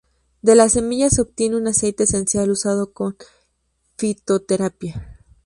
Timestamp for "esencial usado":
2.05-2.91